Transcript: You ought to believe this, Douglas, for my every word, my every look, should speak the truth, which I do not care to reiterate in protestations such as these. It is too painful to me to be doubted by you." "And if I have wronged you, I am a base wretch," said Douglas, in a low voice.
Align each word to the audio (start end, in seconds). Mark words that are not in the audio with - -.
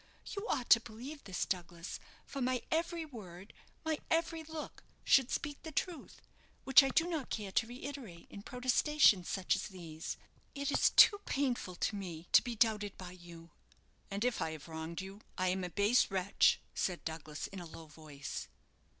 You 0.25 0.47
ought 0.49 0.71
to 0.71 0.79
believe 0.79 1.25
this, 1.25 1.45
Douglas, 1.45 1.99
for 2.25 2.41
my 2.41 2.63
every 2.71 3.05
word, 3.05 3.53
my 3.85 3.99
every 4.09 4.41
look, 4.43 4.83
should 5.03 5.29
speak 5.29 5.61
the 5.61 5.71
truth, 5.71 6.23
which 6.63 6.81
I 6.81 6.89
do 6.89 7.05
not 7.05 7.29
care 7.29 7.51
to 7.51 7.67
reiterate 7.67 8.25
in 8.31 8.41
protestations 8.41 9.29
such 9.29 9.55
as 9.55 9.67
these. 9.67 10.17
It 10.55 10.71
is 10.71 10.89
too 10.89 11.19
painful 11.27 11.75
to 11.75 11.95
me 11.95 12.27
to 12.31 12.41
be 12.41 12.55
doubted 12.55 12.97
by 12.97 13.11
you." 13.11 13.51
"And 14.09 14.25
if 14.25 14.41
I 14.41 14.53
have 14.53 14.67
wronged 14.67 15.01
you, 15.01 15.21
I 15.37 15.49
am 15.49 15.63
a 15.63 15.69
base 15.69 16.09
wretch," 16.09 16.59
said 16.73 17.05
Douglas, 17.05 17.45
in 17.45 17.59
a 17.59 17.67
low 17.67 17.85
voice. 17.85 18.47